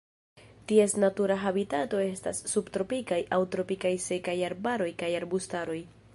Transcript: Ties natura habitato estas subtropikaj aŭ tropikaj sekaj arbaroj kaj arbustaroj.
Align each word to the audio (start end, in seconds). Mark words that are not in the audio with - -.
Ties 0.69 0.95
natura 1.03 1.37
habitato 1.43 2.01
estas 2.05 2.41
subtropikaj 2.53 3.21
aŭ 3.39 3.41
tropikaj 3.57 3.93
sekaj 4.09 4.37
arbaroj 4.51 4.91
kaj 5.05 5.15
arbustaroj. 5.21 5.81